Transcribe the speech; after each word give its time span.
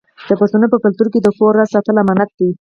د 0.29 0.31
پښتنو 0.41 0.67
په 0.73 0.77
کلتور 0.83 1.07
کې 1.13 1.19
د 1.21 1.27
کور 1.37 1.53
راز 1.57 1.69
ساتل 1.75 1.95
امانت 2.03 2.29
دی. 2.39 2.49